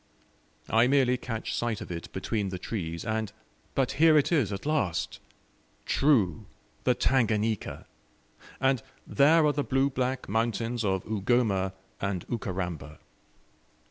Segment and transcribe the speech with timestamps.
[0.67, 3.31] I merely catch sight of it between the trees, and
[3.75, 5.19] but here it is at last!
[5.85, 6.47] True
[6.85, 7.85] THE TANGANIKA!
[8.59, 12.97] and there are the blue black mountains of Ugoma and Ukaramba.